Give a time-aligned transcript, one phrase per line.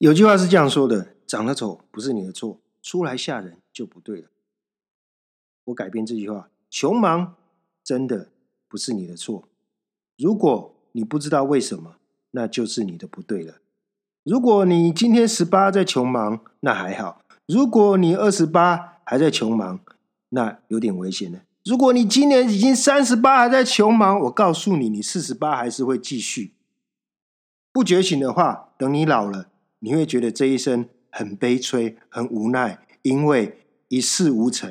[0.00, 4.30] 有句话是这样说的：长得丑不是你的错，出来吓人就不对了。
[5.64, 7.34] 我改变这句话：穷忙
[7.84, 8.30] 真的
[8.66, 9.44] 不是你的错。
[10.16, 11.96] 如果你不知道为什么，
[12.30, 13.56] 那就是你的不对了。
[14.22, 19.80] 如果你今天十八在穷忙，那还好；如果你二十八还在穷忙，
[20.30, 21.42] 那有点危险了。
[21.66, 26.54] 如果你今年已经三十八还在穷忙，我告诉你，你四十八还是会继续。
[27.70, 29.50] 不觉醒的话，等你老了，
[29.82, 34.70] 你会觉得这一生很悲催、很无奈，因为一事无成。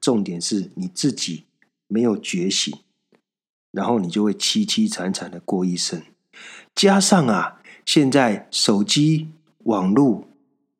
[0.00, 1.44] 重点是你自己
[1.86, 2.76] 没有觉醒，
[3.70, 6.02] 然后你就会凄凄惨惨的过一生。
[6.74, 9.28] 加上啊，现在手机、
[9.64, 10.26] 网络、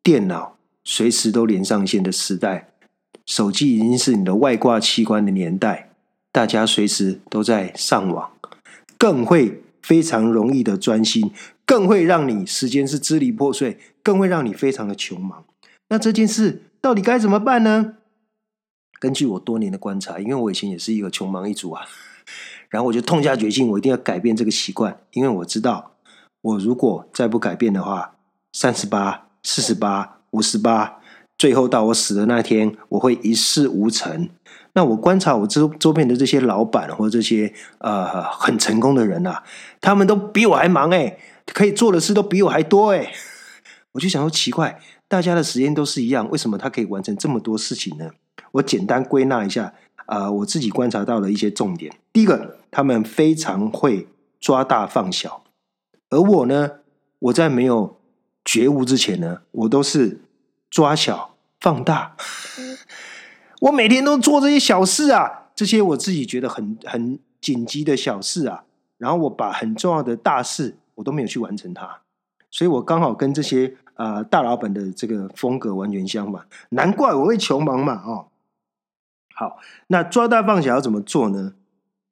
[0.06, 2.69] 电脑随时都连上线的时代，
[3.26, 5.90] 手机已经是你的外挂器官的年代，
[6.30, 8.30] 大家随时都在上网，
[8.96, 11.32] 更会非常容易的专心，
[11.65, 15.45] 更会让你时间是支离破碎，更会让你非常的穷忙。
[15.88, 17.95] 那这件事到底该怎么办呢？
[19.01, 21.85] 根据我多年的观察，因为我以前也是一个穷忙一族啊，
[22.68, 25.96] 然后我就痛下决心，我一定要改变这个习惯，因为我知道，
[26.43, 28.15] 我如果再不改变的话，
[28.52, 30.99] 三十八、四十八、五十八，
[31.39, 34.29] 最后到我死的那天，我会一事无成。
[34.73, 39.45] 那我观察我周周边的这些老板或这些呃很成功的人啊，
[39.80, 41.16] 他们都比我还忙哎，
[41.47, 43.13] 可以做的事都比我还多哎，
[43.93, 48.10] 我就想说奇怪，大家的时间都是一样，为什么他可以完成这么多事情呢？
[48.51, 49.73] 我简单归纳一下，
[50.07, 51.95] 啊，我自己观察到的一些重点。
[52.13, 54.09] 第一个，他们非常会
[54.41, 55.45] 抓大放小，
[56.10, 56.73] 而我呢，
[57.21, 57.97] 我在没有
[58.47, 60.21] 觉悟之前呢，我都是
[60.71, 62.16] 抓小放大。
[63.61, 68.65] 我每天都做这些小事啊，这些我自己觉得很很紧急的小事啊，
[68.98, 72.03] 然后我把很重要的大事我都没有去完成它，
[72.50, 78.28] 所以我刚好跟这些啊大老板的这个风格完全相反，难怪我会穷忙嘛，哦。
[79.34, 81.54] 好，那抓大放小要怎么做呢？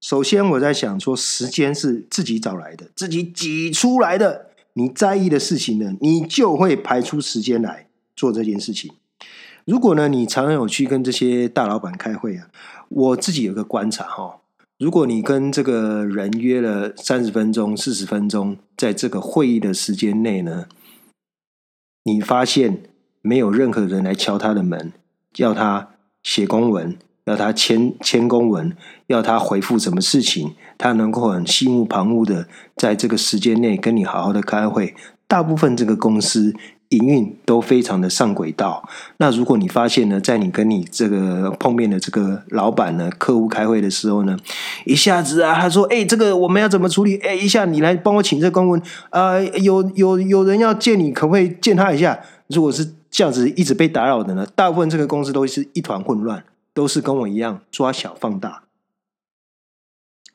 [0.01, 4.51] 首先，我在想说，时间是自己找来的，自己挤出来的。
[4.75, 8.93] 你在意的事情呢，你就会排出时间来做这件事情。
[9.65, 12.49] 如果呢，你常常有去跟这些大老板开会啊，
[12.89, 14.41] 我自己有个观察哈，
[14.79, 20.67] 如果你跟这个人约了三十分钟、四十分钟，在这个会议的时间内呢，
[22.03, 22.83] 你发现
[23.23, 24.93] 没有任何人来敲他的门，
[25.33, 25.91] 叫他
[26.23, 26.99] 写公文。
[27.25, 28.77] 要他签签公文，
[29.07, 32.47] 要他回复什么事情，他能够很心无旁骛的
[32.77, 34.95] 在这个时间内跟你好好的开会。
[35.27, 36.55] 大部分这个公司
[36.91, 38.87] 营运都非常的上轨道。
[39.17, 44.37] 那如果你发现呢，在你跟你这个碰面的这个老板呢，客户开会的时候呢，
[44.85, 47.17] 一下子啊，他说：“哎，这个我们要怎么处理？
[47.17, 56.45] 哎，一下你来帮我请这公文啊，有有有人要见你，可不可以见他一下？”如果是这样子一直被打扰的呢，大部分这个公司都是一团混乱。
[56.75, 58.65] 都是跟我一样抓小放大，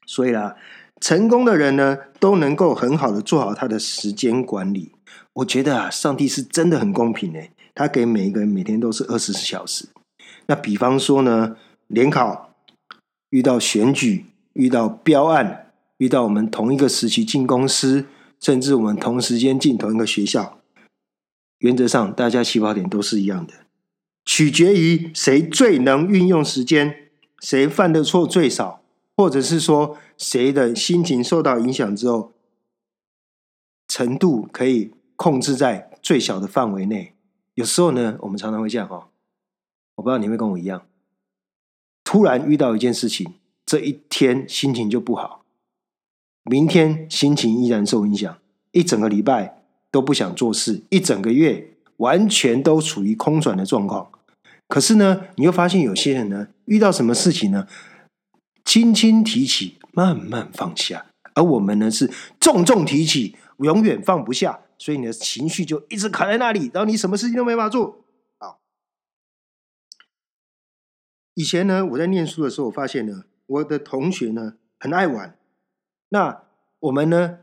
[0.05, 0.55] 所以啦，
[1.01, 4.93] 成功的人呢都能够很好的做好他的时间管理。
[5.33, 9.89] 我觉得啊，上帝是真的很公平诶，他给每一个人每天都是二十四小时。
[10.47, 11.57] 那比方说呢，
[11.87, 12.55] 联考
[13.29, 18.05] 遇到选举，遇到标案，遇到我们同一个时期进公司，
[18.39, 20.59] 甚至我们同时间进同一个学校，
[21.59, 23.53] 原则上大家起跑点都是一样的。
[24.31, 27.09] 取决于谁最能运用时间，
[27.39, 28.83] 谁犯的错最少，
[29.17, 32.31] 或者是说谁的心情受到影响之后，
[33.87, 37.15] 程度可以控制在最小的范围内。
[37.55, 39.07] 有时候呢，我们常常会这样哦，
[39.95, 40.85] 我不知道你会跟我一样，
[42.03, 43.33] 突然遇到一件事情，
[43.65, 45.43] 这一天心情就不好，
[46.43, 48.37] 明天心情依然受影响，
[48.73, 54.11] 一整个礼拜都不想做事，一整个月完全都处于空转的状况。
[54.69, 57.67] 可是呢，你又发现有些人呢，遇到什么事情呢，
[58.63, 62.07] 轻轻提起，慢慢放下；而我们呢，是
[62.39, 68.05] 重重提起，永远放不下，所以你的情绪就一直卡在那里，然后你什么事情都没法做。
[68.37, 68.59] 好，
[71.33, 75.35] 以前呢，我在念书的时候，我发现呢，我的同学呢很爱玩，
[76.09, 76.43] 那
[76.81, 77.39] 我们呢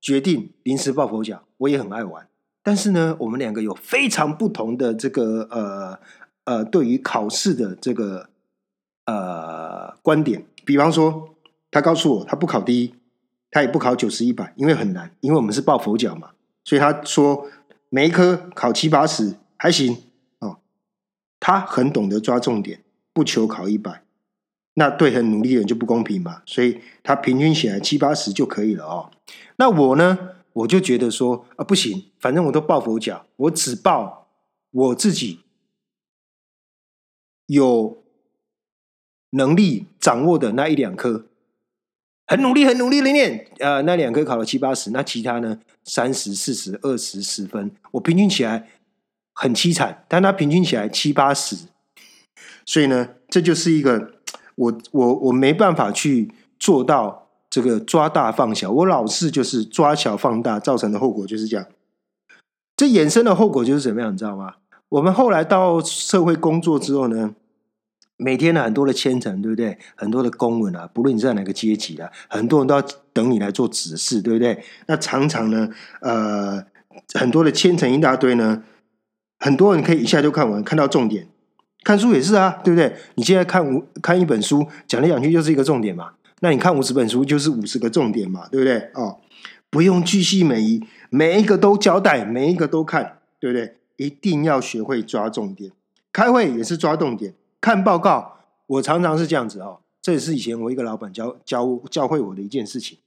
[0.00, 2.28] 决定临时抱佛脚，我也很爱玩，
[2.64, 6.00] 但是呢，我们两个有非常不同的这个呃。
[6.46, 8.30] 呃，对于考试的这个
[9.04, 11.34] 呃观点，比方说，
[11.70, 12.94] 他告诉我他不考第一，
[13.50, 16.30] 他也不考九十一百，因为很难，因为我们是抱佛脚嘛，
[16.64, 17.48] 所以他说
[17.88, 20.04] 每一科考七八十还行
[20.38, 20.58] 哦。
[21.40, 22.80] 他很懂得抓重点，
[23.12, 24.04] 不求考一百，
[24.74, 26.42] 那对很努力的人就不公平嘛。
[26.46, 29.10] 所以他平均起来七八十就可以了哦。
[29.56, 30.16] 那我呢，
[30.52, 34.28] 我就觉得说啊，不行，反正我都抱佛脚，我只抱
[34.70, 35.40] 我自己
[37.46, 38.02] 有
[39.30, 41.26] 能力掌握的那一两科。
[42.28, 48.68] 很努力，很努力的念，呃，那两科考了七八十，那其他呢，三十四十、二十十分，我平均起来
[49.32, 51.56] 很凄惨，但他平均起来七八十，
[52.64, 54.14] 所以呢，这就是一个
[54.56, 61.64] 我我我没办法去做到这个抓大放小，我老是就是抓小放大，造成的后果就是这样。
[62.74, 64.56] 这衍生的后果就是怎么样，你知道吗？
[64.88, 67.34] 我们后来到社会工作之后呢？
[68.18, 69.76] 每天呢，很多的签呈，对不对？
[69.94, 74.64] 很多的公文啊，不论你在哪个阶级啊，很多人都要等你来做指示，对不对？
[74.86, 75.68] 那常常呢，
[76.00, 76.64] 呃，
[77.12, 78.62] 很多的签呈一大堆呢，
[79.38, 81.28] 很多人可以一下就看完，看到重点。
[81.84, 82.96] 看书也是啊，对不对？
[83.16, 86.12] 你现在看五看一本书，讲来讲去就是一个重点嘛。
[86.40, 88.78] 那你看五十本书，就是五十个重点嘛，对不对？
[88.94, 89.18] 哦，
[89.68, 93.76] 不用巨细每一每一个都交代，每一个都看，对不对？
[93.96, 95.72] 一定要学会抓重点。
[96.12, 97.34] 开会也是抓重点。
[97.60, 99.80] 看报告，我常常是这样子哦。
[100.00, 102.98] 这也是以前我一个老板教教教会我的一件事情。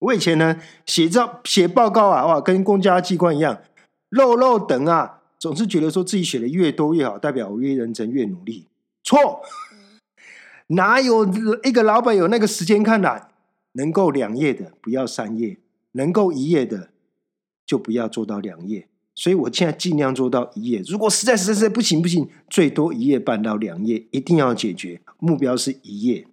[0.00, 3.60] 我以前呢写照写报告啊，哇，跟公家机关一样，
[4.08, 8.66] 漏漏等啊，总是觉得说自己写的越多越好，代表我越认真越努力。
[9.04, 9.42] 错，
[10.68, 11.24] 哪有
[11.62, 13.28] 一个老板有那个时间看的？
[13.74, 15.56] 能够两页的不要三页，
[15.92, 16.90] 能够一页的
[17.64, 18.88] 就不要做到两页。
[19.20, 25.02] 所以我现在尽量做到一页，如果实在实在实在不行不行，最多一页半到两页，一定要解决。
[25.18, 26.26] 目标是一页。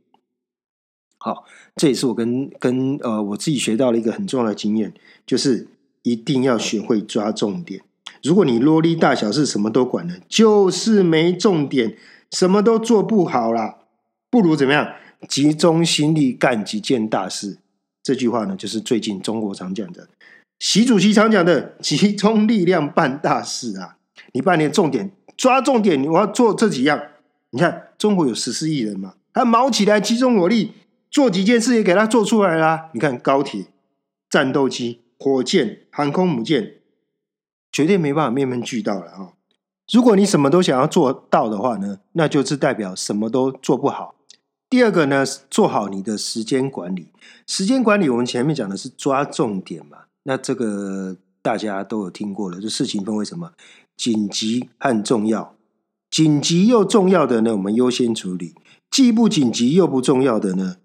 [1.17, 1.43] 好，
[1.75, 4.93] 这也是我跟跟呃我自己学到了一个很重要的经验，
[5.25, 5.67] 就是
[6.03, 7.81] 一定要学会抓重点。
[8.23, 11.97] 如果你啰里大小事什么都管了，就是没重点，
[12.31, 13.79] 什么都做不好啦。
[14.29, 14.93] 不如怎么样，
[15.27, 17.57] 集中心力干几件大事。
[18.01, 20.07] 这句话呢，就是最近中国常讲的。
[20.59, 23.97] 习主席常讲的“集中力量办大事”啊，
[24.33, 27.01] 你办点重点，抓重点，我要做这几样。
[27.51, 30.73] 你看，中国有十四亿人嘛，他毛起来，集中火力
[31.09, 32.89] 做几件事也给他做出来啦。
[32.93, 33.67] 你看高铁、
[34.29, 36.73] 战斗机、火箭、航空母舰，
[37.71, 39.29] 绝对没办法面面俱到了啊！
[39.93, 44.15] 如果你什么都想要做到的话呢，那就是代表什么都做不好。
[44.69, 47.13] 第二个呢，做好你的时间管理。
[47.45, 50.06] 时间管理，我们前面讲的是抓重点嘛。
[50.27, 53.53] 那这个大家都有听过了，就事情分为什么
[53.95, 55.55] 紧急和重要，
[56.11, 58.53] 紧急又重要的呢，我们优先处理；
[58.91, 60.75] 既不紧急又不重要的呢，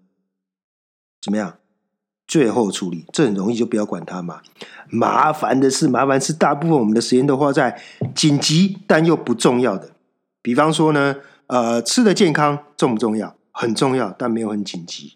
[1.21, 1.57] 怎么样？
[2.25, 3.05] 最后处理。
[3.11, 4.41] 这很容易，就不要管它嘛。
[4.89, 7.81] 麻烦的是，麻烦是大部分我们的时间都花在
[8.15, 9.91] 紧急但又不重要的。
[10.41, 11.17] 比方说呢，
[11.47, 13.35] 呃，吃的健康重不重要？
[13.51, 15.15] 很重要，但没有很紧急。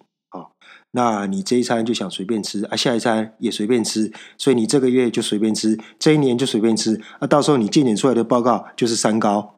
[0.92, 9.56] 那你这一餐就想随便吃啊，下一餐也随便吃，所以你这个月就随便吃，这一年就随便吃啊，到时候你检检出来的报告就是三高。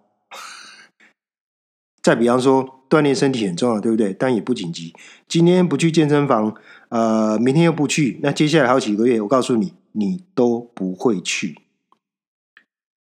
[2.02, 4.14] 再比方说，锻炼身体很重要，对不对？
[4.14, 4.94] 但也不紧急。
[5.28, 6.56] 今天不去健身房，
[6.88, 11.60] 呃，明天又不去，那接下来好几个月，我告诉你，你都不会去。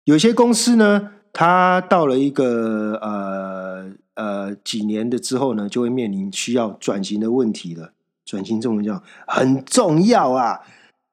[0.04, 7.94] 有些公司呢，它到了一个呃呃几年的之后呢，就会面临需要转型的问题了。
[8.26, 10.62] 转型重要，很重要啊！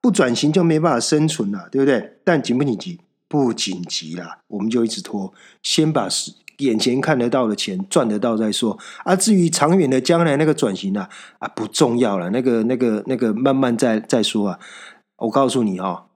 [0.01, 2.19] 不转型就没办法生存了，对不对？
[2.23, 2.99] 但紧不紧急？
[3.27, 6.07] 不紧急啦，我们就一直拖，先把
[6.59, 8.79] 眼前看得到的钱赚得到再说。
[9.03, 14.59] 啊，至于长远的将来那个转型啊，啊不重要了，那个、那个、那个慢慢再再说啊。
[15.17, 16.07] 我告诉你哈，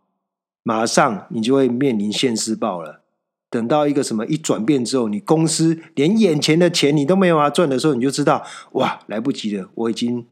[0.63, 3.01] 马上你就会面临现世报了。
[3.49, 10.25] 等到一个什么一转变之后，你公司连眼前的钱你都没有啊赚的时候，你就知道哇，来不及了，我已经。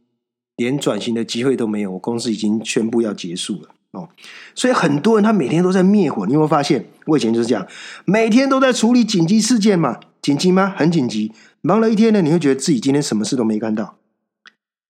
[0.62, 4.08] 连转型的机会都没有，我公司已经宣布要结束了哦。
[4.54, 6.86] 所以很多人他每天都在灭火，你有没有发现？
[7.08, 7.68] 我以前就是这样，
[8.06, 10.74] 每天都在处理紧急事件嘛，紧急吗？
[10.78, 11.32] 很紧急。
[11.62, 13.98] 忙了一天呢，你会觉得自己今天什么事都没干到，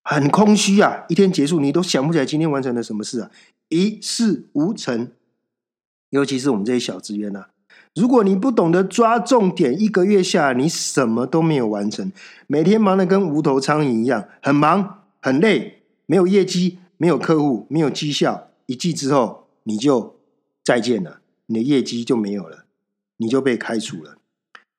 [0.03, 1.03] 很空虚啊。
[1.09, 3.31] 一天结束，你都想不起来今天完成了什么事啊，
[3.69, 5.09] 一事无成。
[6.09, 7.45] 尤其是我们这些小职员呐，
[7.95, 12.11] 如果你不懂得抓重点，一个月下来你什么都没有完成，
[12.47, 15.00] 每天忙得跟无头苍蝇一样，很忙。
[15.21, 20.19] 很累，没有业绩，没有客户，没有绩效，一季之后你就
[20.63, 22.65] 再见了，你的业绩就没有了，
[23.17, 24.17] 你就被开除了。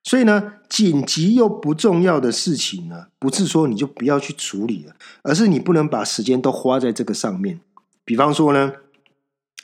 [0.03, 7.61] 所以呢，紧急又不重要的事情呢，不是说你就不要去处理了，而是你不能把时间都花在这个上面。
[8.03, 8.73] 比方说呢，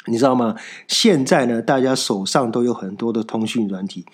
[0.05, 0.55] 你知道吗？
[0.87, 4.05] 现在呢，大家手上都有很多的通讯软体，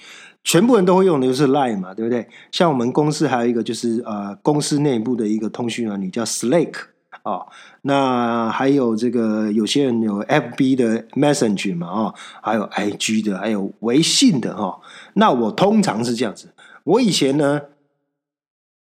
[0.46, 2.30] 全部人都会用的就是 Line 嘛，对不对？
[2.52, 6.74] 像我们公司还有一个就是呃，公司内部的一个通讯软体叫 Slack
[7.24, 7.48] 啊。
[7.82, 14.80] 那还有这个有些人有 FB 的 Messenger 嘛啊，还有 IG 的，还有微信的哈。
[15.16, 17.62] 那我通常是这样子，我以前呢，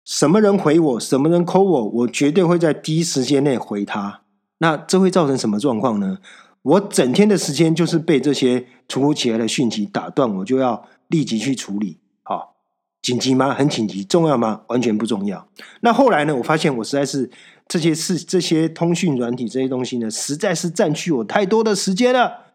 [0.04, 4.20] 什么人回我，什么人 call 我，我绝对会在第一时间内回他。
[4.58, 6.18] 那这会造成什么状况呢？
[6.62, 11.98] 我整天的时间就是被这些突如其来的讯息打断，我就要立即去处理。
[12.22, 12.56] 好，
[13.02, 13.52] 紧急吗？
[13.52, 14.02] 很紧急。
[14.02, 14.62] 重要吗？
[14.68, 15.46] 完全不重要。
[15.82, 16.34] 那后来呢？
[16.36, 17.30] 我发现我实在是
[17.68, 22.54] 这些事、这些通讯软体这些东西呢，实在是占据我太多的时间了。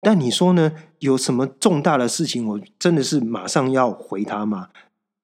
[0.00, 0.72] 但你说呢？
[0.98, 4.70] 有什么重大的事情，我真的是马上要回他吗？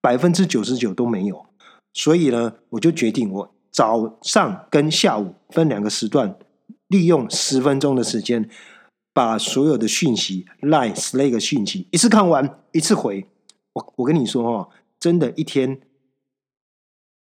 [0.01, 1.47] 百分之九十九都没有。
[1.93, 6.37] 所以呢，我就决定，我早上跟下午分两个时段。
[6.89, 8.51] 利用十分钟的时间，
[9.13, 13.27] 把所有的讯息、Line、Slack 讯息一次看完，一次回。
[13.75, 15.81] 我我跟你说哦，真的，一天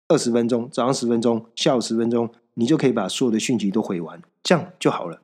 [0.09, 5.23] 二十分钟，早上十分钟，下午十分钟，你就可以把所有的讯息都回完，这样就好了。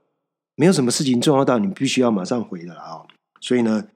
[0.55, 3.03] 没有什么事情重要到你必须要马上回的了啊！
[3.41, 3.89] 所以呢，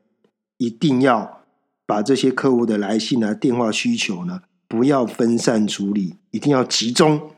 [0.59, 1.43] 一定要
[1.87, 7.31] 把这些客户的来信啊、电话需求呢，不要分散处理，一定要集中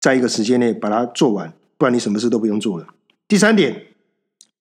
[0.00, 1.52] 在一个时间内把它做完。
[1.76, 2.86] 不然你什么事都不用做了。
[3.26, 3.87] 第三点，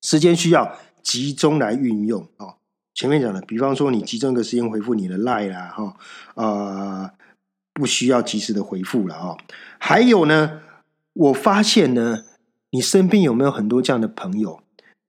[0.01, 2.55] 时间需要集中来运用哦。
[2.93, 5.95] 前面讲的，比方说你集中一个时间回复你的 line 啦，哈，
[6.33, 7.11] 呃，
[7.73, 9.37] 不需要及时的回复了哦。
[9.77, 10.61] 还有呢，
[11.13, 12.23] 我发现呢，
[12.71, 14.59] 你身边有没有很多这样的朋友？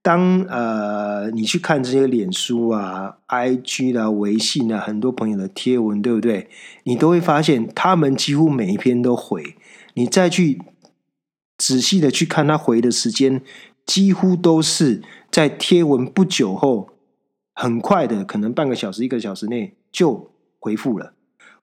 [0.03, 6.51] 当呃你去看这些脸书啊、IG 啦、微信啊，很多朋友的贴文，对不对？
[6.85, 9.57] 你都会发现，他们几乎每一篇都回。
[9.95, 10.61] 你再去。
[11.61, 13.43] 仔细的去看他回的时间，
[13.89, 15.03] 几乎都是
[15.33, 16.91] 在贴文不久后，
[17.55, 20.31] 很快的，可能半个小时、一个小时内就
[20.61, 21.15] 回复了。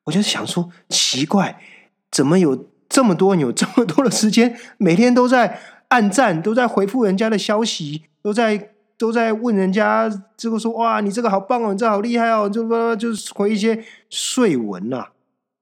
[0.05, 1.62] 我就想说，奇怪，
[2.10, 15.10] 怎么有这么多、有这么多的时间，每天都在按赞，都在回复人家的消息，都在都在问人家这个说哇，你这个好棒哦，你这好厉害哦，就就回一些碎文呐，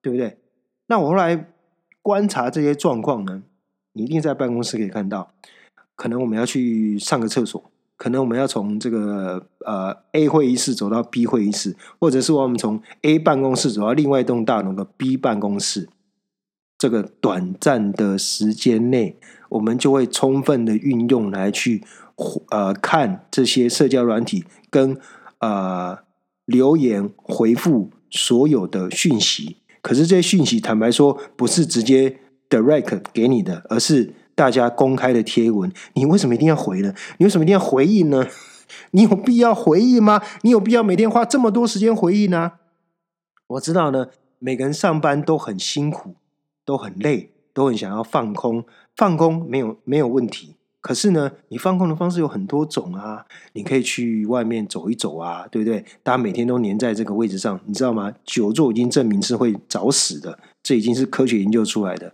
[0.02, 0.38] 对不对？
[0.88, 1.50] 那我后来
[2.02, 3.44] 观察这些状况呢？
[3.92, 5.34] 你一定在办公室可以看到，
[5.96, 15.90] 可能我们要去上个厕所，可能我们要从这个呃 A 会议室走到 B 会议室，或者是我们从 A 办公室走到另外一栋大楼的 B 办公室。
[16.78, 19.18] 这个短暂的时间内，
[19.50, 21.84] 我们就会充分的运用来去
[22.50, 24.98] 呃看这些社交软体跟
[25.40, 26.00] 呃
[26.46, 29.58] 留言回复所有的讯息。
[29.82, 32.20] 可是这些讯息，坦白说，不是直接。
[32.50, 36.94] direct 给你的，而是大家公开的贴文，你为什么一定要回呢？
[37.18, 38.26] 你为什么一定要回应呢？
[38.92, 40.22] 你有必要回应吗？
[40.42, 42.54] 你有必要每天花这么多时间回应呢？
[43.48, 44.08] 我知道呢，
[44.40, 46.16] 每个人上班都很辛苦，
[46.66, 50.56] 都很累，都很想要放空，放空没有没有问题。
[50.82, 55.86] 可是呢，你放空的方式有很多种啊，你可以去外面走一走啊，对不对？
[56.02, 58.12] 大家每天都黏在这个位置上，你知道吗？
[58.26, 62.14] 久坐已经证明是会早死的，这已经是科学研究出来的。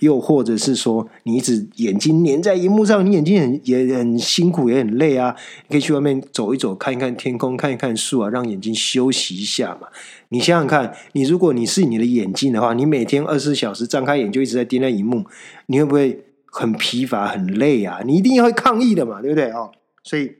[0.00, 5.36] 又或者是说，你一直眼睛黏在荧幕上，你眼睛很也很辛苦，也很累啊。
[5.68, 9.88] 你可以去外面走一走，看一看天空，看一看树啊，让眼睛休息一下嘛。
[10.30, 15.26] 你想想看，你如果你是你的眼睛的话，你每天二十四小时张开眼就一直在盯着荧幕，
[15.66, 16.24] 你会不会？
[16.54, 18.02] 很疲乏，很累啊！
[18.04, 19.72] 你一定会抗议的嘛，对不对哦？
[20.02, 20.34] 所以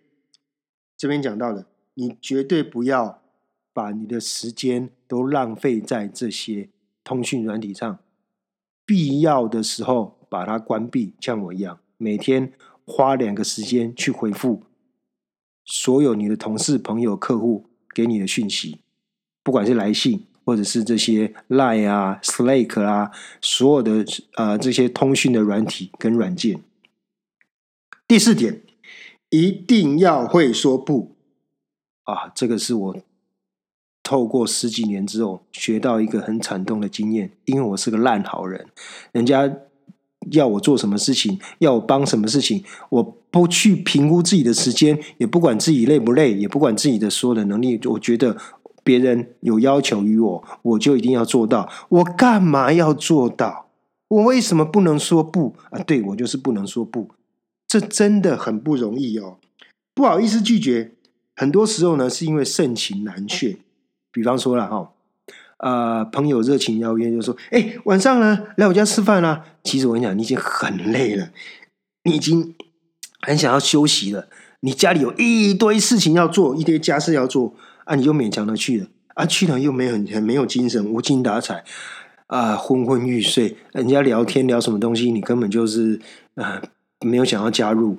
[0.94, 3.22] 这边讲到的，你绝对不要
[3.72, 6.68] 把你的时间都浪费在这些
[7.04, 7.98] 通讯软体上，
[8.84, 12.52] 必要的时候把它关闭，像我一样，每天
[12.84, 14.62] 花两个时间去回复
[15.64, 18.80] 所有你的同事、朋友、客户给你的讯息，
[19.42, 20.26] 不管是来信。
[20.44, 24.04] 或者是这些 Line 啊、Slack 啊，所有的
[24.34, 26.60] 呃这些通讯的软体跟软件。
[28.08, 28.60] 第四点，
[29.30, 31.14] 一定要会说不
[32.02, 32.32] 啊！
[32.34, 32.96] 这个是我
[34.02, 38.66] 透过十几年之后学到一个很惨痛的经验，因为我是个烂好人，
[39.12, 39.50] 人家
[40.30, 48.36] 要我做什么事情，要我帮什么事情，我不去评估自己的时间，也不管自己累不累，也不管自己的所有的能力，我觉得。
[48.84, 51.70] 别人有要求于我，我就一定要做到。
[51.88, 53.68] 我干嘛要做到？
[54.08, 55.78] 我为什么不能说不啊？
[55.84, 57.08] 对我就是不能说不，
[57.68, 59.36] 这真的很不容易哦。
[59.94, 60.90] 不好意思拒绝，
[61.36, 63.56] 很多时候呢是因为盛情难却。
[64.12, 64.92] 比方说了哈，
[65.56, 71.30] 呃，朋友热情邀约，就说：“哎，晚上呢来我家吃饭啦。”其实我跟你讲，你已经很累了，
[72.04, 72.54] 你已经
[73.20, 74.28] 很想要休息了，
[74.60, 77.54] 你家里有一堆事情要做，一堆家事要做
[77.84, 81.64] 啊，你就勉强的去了啊，去了又没有很很没有精神，无精打采
[82.26, 83.56] 啊，昏昏欲睡。
[83.72, 86.00] 人家聊天聊什么东西，你根本就是
[86.34, 86.60] 啊
[87.00, 87.98] 没有想要加入，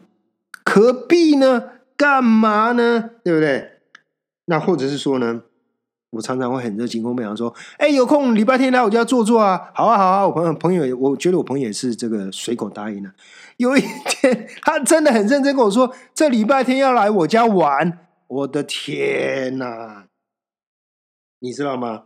[0.66, 1.64] 何必呢？
[1.96, 3.12] 干嘛呢？
[3.24, 3.70] 对不对？
[4.46, 5.44] 那或者是说呢？
[6.14, 10.28] 我常常会很热情跟朋友说：“哎，有空礼拜天来我家坐坐啊！”好啊，好啊！
[10.28, 13.12] 我朋友朋友，我觉得我朋友也是这个随口答应了。
[13.58, 20.06] 有一天，他真的很认真跟我说：“这礼拜天要来我家玩。”我的天哪！
[21.40, 22.04] 你知道吗？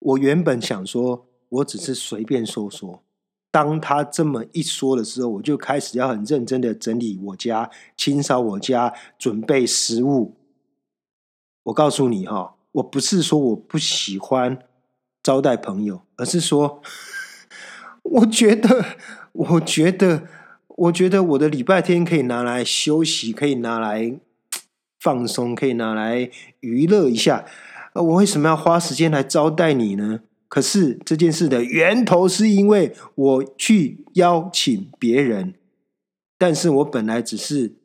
[0.00, 3.04] 我原本想说，我只是随便说说。
[3.52, 10.34] 当他这么一说的时候，我就开始要很认真的整理我家、清扫我家、准备食物。
[11.62, 12.55] 我告诉你哈。
[12.76, 14.58] 我不是说我不喜欢
[15.22, 16.82] 招待朋友，而是说，
[18.02, 18.84] 我觉得，
[19.32, 20.28] 我觉得，
[20.68, 24.18] 我觉得我的礼拜天可以拿来休息，可以拿来
[25.00, 26.30] 放松，可以拿来
[26.60, 27.46] 娱乐一下。
[27.94, 30.20] 我为什么要花时间来招待你呢？
[30.48, 35.54] 可是这件事的源头是因为我去邀请别人，
[36.36, 37.76] 但是我本来只是。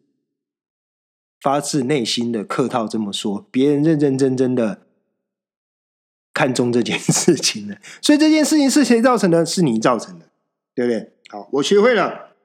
[1.41, 4.81] 发自内心的客套这么说，别人认认真真的
[6.33, 9.43] 看中这件事情了， 所以这件事情是谁造成的？
[9.43, 10.27] 是你造成的，
[10.75, 11.11] 对不对？
[11.29, 12.35] 好，我学会了，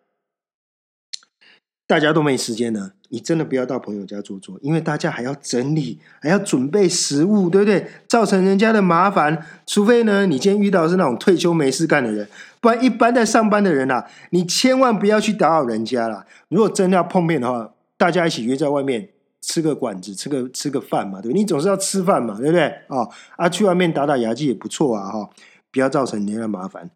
[1.86, 7.86] 大家都没时间了，你真的不要到朋友家坐坐，因为大家还要整理，还要准备食物，对不对？
[8.08, 12.26] 造成人家的麻烦，除非呢，你今天遇到是那种退休没事干的人，
[12.62, 16.26] 不然一般在上班的人啊，你千万不要去打扰人家了。
[16.48, 17.74] 如果真的要碰面的话。
[17.96, 19.10] 大家一起约在外面
[19.40, 22.62] 吃个馆子，吃个吃个饭嘛，对对你总是要吃饭嘛，对不对？
[22.88, 25.30] 啊啊，去外面打打牙祭也不错啊，哈，
[25.70, 26.90] 不要造成人家麻烦。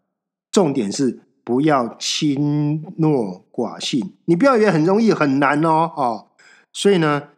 [0.51, 6.27] 重点是不要轻诺寡信，你不要以为很容易很难哦，哦。
[6.73, 7.29] 所以呢，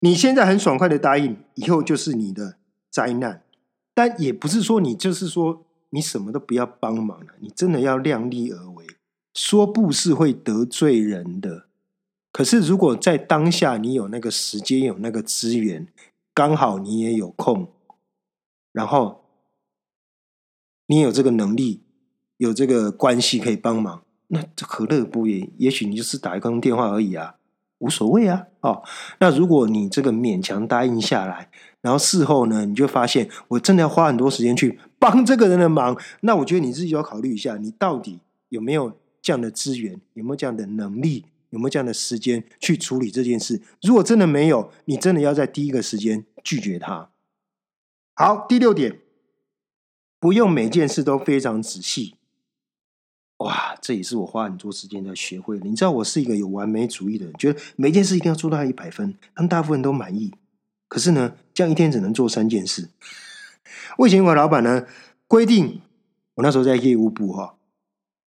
[0.00, 2.56] 你现在很爽快的答应，以后就是你的
[2.90, 3.42] 灾难。
[3.94, 8.84] 但也不是说你就是说你什么都不要帮忙了，你真的要量力而为。
[9.32, 11.66] 说不是会得罪人的。
[12.34, 15.86] 可是，如果在当下你有那个时间、有那个资源，
[16.34, 17.68] 刚好你也有空，
[18.72, 19.24] 然后
[20.88, 21.84] 你有这个能力、
[22.38, 25.48] 有这个关系可以帮忙，那何乐不为？
[25.58, 27.36] 也许你就是打一通电话而已啊，
[27.78, 28.48] 无所谓啊。
[28.62, 28.82] 哦，
[29.20, 31.48] 那如果你这个勉强答应下来，
[31.82, 38.18] 然后事后呢，你就发现我真的要花很多时间去帮这个人的忙，那我觉得你自己要考虑一下，你到底
[38.48, 41.26] 有没有这样的资源，有没有这样的能力？
[41.54, 43.62] 有没有这样的时间去处理这件事？
[43.80, 47.10] 如果真的没有，你真的要在第一个时间拒绝他。
[48.14, 48.98] 好，第六点，
[50.18, 52.16] 不用每件事都非常仔细。
[53.36, 55.64] 哇，这也是我花很多时间在学会的。
[55.68, 60.32] 你知道，我是一个有完美主义的人，觉得每件事一定要做到一百分，让大部分人都满意。
[60.88, 62.90] 可是呢，这样一天只能做三件事。
[63.98, 64.86] 我以前我老板呢
[65.28, 65.80] 规定，
[66.34, 67.54] 我那时候在业务部哈。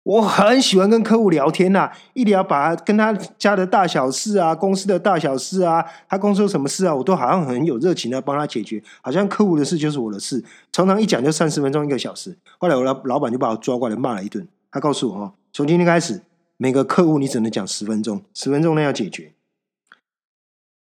[0.08, 10.42] 我很喜欢跟客户聊天呐，一聊把跟他家的大小事啊，公司的大小事啊，他公司有什么事啊，我都好像很有热情的帮他解决，好像客户的事就是我的事，
[10.72, 12.34] 常常一讲就三十分钟一个小时。
[12.56, 16.22] 后来我老老板就把我抓过来骂了一顿，他告诉我哦，从今天开始
[16.56, 19.34] 每个客户你只能讲十分钟，十分钟内要解决。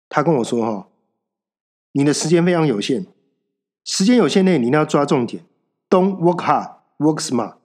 [0.08, 0.86] 他跟我说哈，
[1.92, 3.04] 你的时间非常有限，
[3.84, 5.44] 时间有限内你一定要抓重点
[5.90, 7.57] ，Don't work hard, work smart。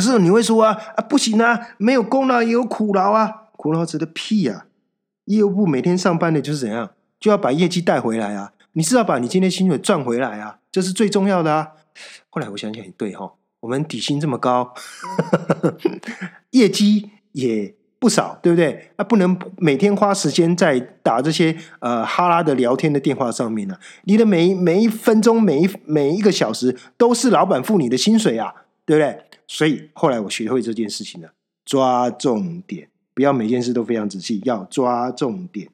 [0.00, 4.64] 可是你会说啊啊不行啊，没有功劳也有苦劳啊，苦劳值的屁呀！
[5.26, 11.72] 业务部每天上班的就是怎样，就要把业绩带回来啊，你是要把你今天薪水赚回来啊，这是最重要的啊。
[12.30, 14.72] 后来我想想也对哈，我们底薪这么高，
[16.52, 18.92] 业绩也不少，对不对？
[18.96, 23.76] 那不能每天花时间在打这些呃哈拉的聊天的电话上面呢？
[24.04, 28.54] 你的每每一分钟、每一每一个小时都是老板付你的薪水啊，
[28.86, 29.24] 对不对？
[29.52, 31.32] 所以后来我学会这件事情了，
[31.64, 35.70] 抓重点，不要每件事都非常仔细，要抓重点。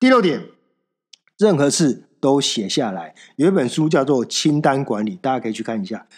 [0.00, 0.42] 第六点，
[1.38, 3.14] 任何事都写下来。
[3.36, 6.08] 有一本书叫做《清单管理》，大家可以去看一下。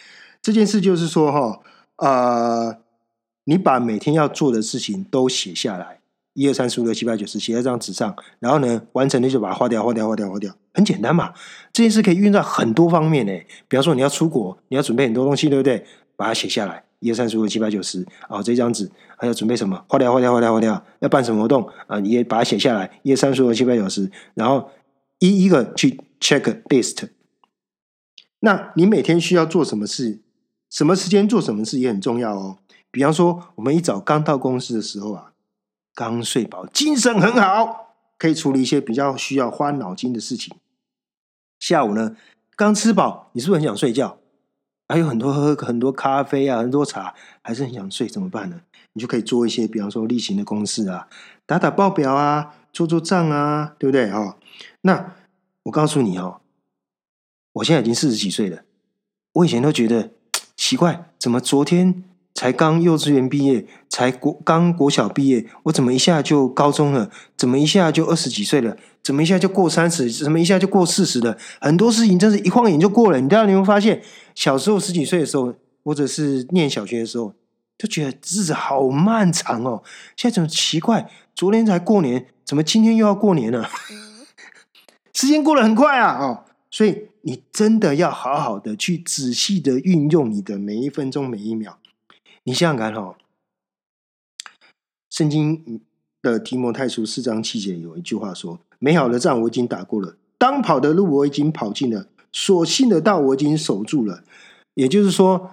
[0.41, 1.61] 这件事就是说，哈，
[1.97, 2.79] 呃，
[3.45, 6.01] 你把每天要做的事情都写下来，
[6.33, 11.35] 一二三四五六七八九十，写在张纸上，然后呢，完成了就把它划掉，划掉，划掉，划掉，很简单嘛。
[11.71, 13.33] 这件事可以运用在很多方面呢，
[13.69, 15.85] 比方说你要出国，你要准备很多东西，对不对？
[16.19, 19.85] 把它写下来，一二三四五六七八九十，哦，这张纸还要准备什么？
[19.89, 20.85] 划掉，划掉，划掉，划掉。
[20.99, 22.01] 要办什么活动啊？
[22.01, 24.69] 你也把它写下来，一二三四五六七八九十，然后
[25.21, 27.09] 一一个去 check list。
[28.41, 30.19] 那你每天需要做什么事？
[30.69, 32.59] 什么时间做什么事也很重要哦。
[32.91, 35.33] 比方说，我们一早刚到公司的时候啊，
[35.95, 40.57] 刚睡饱，精神很好，可以处理一些比较需要花脑筋的事情。
[41.61, 42.17] 下午呢，
[42.57, 44.19] 刚吃饱，你是不是很想睡觉？
[44.89, 48.63] 还有很多喝很多咖啡啊，很多茶，还是很想睡，怎么办呢？
[48.95, 51.07] 你就可以做一些，比方说例行的公事啊，
[51.45, 54.11] 打打报表啊，做做账啊，对不对？
[54.11, 54.37] 哦，
[54.81, 55.15] 那
[55.65, 56.41] 我告诉你哦，
[57.53, 58.63] 我现在已经四十几岁了，
[59.35, 60.11] 我以前都觉得
[60.57, 62.03] 奇怪，怎么昨天？
[62.35, 67.11] 才刚幼稚园毕业，才国刚国小毕业，我怎么一下就高中了？
[67.37, 68.77] 怎么一下就二十几岁了？
[69.03, 70.09] 怎么一下就过三十？
[70.09, 71.37] 怎么一下就过四十了？
[71.61, 73.21] 很多事情真是一晃眼就过了。
[73.21, 74.01] 你知道你会发现，
[74.39, 77.35] 小时候十几岁的时候，或者是念小学的时候，
[77.77, 79.83] 就觉得日子好漫长哦。
[80.17, 81.11] 现在怎么奇怪？
[81.35, 83.69] 昨天才过年，怎么今天又要过年了？
[85.13, 86.17] 时间过得很快啊！
[86.25, 91.81] 哦，所以你真的要好好的去仔细的运用你的每一分钟每一秒。
[92.45, 93.19] 你想想看哈，
[95.11, 95.81] 圣经
[96.23, 104.25] 的提摩太书四章七节有一句话说：“美好的仗我已经打过了，当跑的路我已经跑尽了，所幸的道我已经守住了。”
[104.75, 105.51] 也就是说，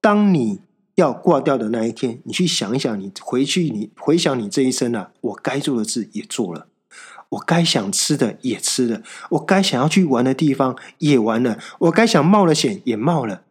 [0.00, 0.60] 当你
[0.96, 6.66] 要挂掉的那一天，你去想一想，你回去，你回想你这一生啊，我该做的事也做了，
[7.28, 13.42] 我该想吃的也吃了，我该想要去玩的地方也玩了，我该想冒的险也冒了，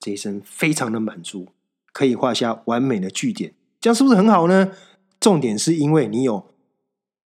[0.00, 1.48] 这一生非常的满足。
[1.92, 4.72] 可以画下完美的句点，这样是不是很好呢？
[5.20, 6.46] 重点是因为你有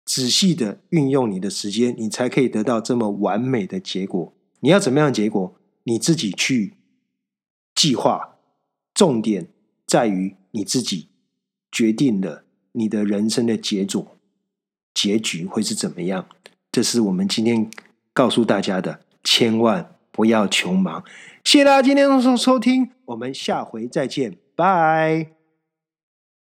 [0.04, 4.32] 仔细的运用你的时间，你才可以得到这么完美的结果。
[4.60, 5.54] 你要怎么样结果？
[5.84, 6.74] 你自己去
[7.74, 8.36] 计划。
[8.94, 9.48] 重点
[9.86, 11.08] 在于你自己
[11.70, 12.42] 决定了
[12.72, 14.18] 你的人生的结果，
[14.92, 16.26] 结局会是怎么样？
[16.72, 17.70] 这是我们今天
[18.12, 21.04] 告诉大家的，千万不要穷忙。
[21.44, 24.36] 谢谢大家今天的收收听，我们下回再见。
[24.56, 25.37] Bye.